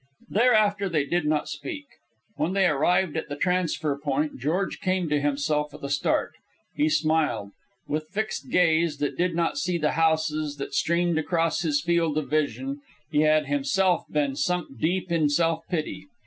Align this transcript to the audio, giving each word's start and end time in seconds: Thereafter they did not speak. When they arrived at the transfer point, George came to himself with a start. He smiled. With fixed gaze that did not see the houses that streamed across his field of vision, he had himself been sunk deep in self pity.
Thereafter 0.29 0.89
they 0.89 1.05
did 1.05 1.27
not 1.27 1.47
speak. 1.47 1.85
When 2.35 2.53
they 2.53 2.65
arrived 2.65 3.15
at 3.15 3.29
the 3.29 3.35
transfer 3.35 3.95
point, 3.95 4.39
George 4.39 4.79
came 4.79 5.07
to 5.09 5.21
himself 5.21 5.73
with 5.73 5.83
a 5.83 5.91
start. 5.91 6.31
He 6.75 6.89
smiled. 6.89 7.51
With 7.87 8.09
fixed 8.09 8.49
gaze 8.49 8.97
that 8.97 9.15
did 9.15 9.35
not 9.35 9.59
see 9.59 9.77
the 9.77 9.91
houses 9.91 10.55
that 10.57 10.73
streamed 10.73 11.19
across 11.19 11.61
his 11.61 11.81
field 11.83 12.17
of 12.17 12.31
vision, 12.31 12.81
he 13.11 13.21
had 13.21 13.45
himself 13.45 14.05
been 14.09 14.35
sunk 14.35 14.79
deep 14.79 15.11
in 15.11 15.29
self 15.29 15.67
pity. 15.69 16.07